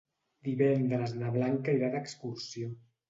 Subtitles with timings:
[0.47, 2.73] Divendres na Blanca irà d'excursió.